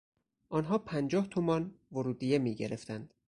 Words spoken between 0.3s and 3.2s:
آنها پنجاه تومان ورودیه میگرفتند.